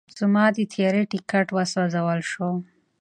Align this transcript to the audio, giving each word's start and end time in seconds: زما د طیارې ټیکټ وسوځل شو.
زما 0.19 0.45
د 0.55 0.57
طیارې 0.73 1.03
ټیکټ 1.11 1.47
وسوځل 1.51 2.19
شو. 2.31 2.49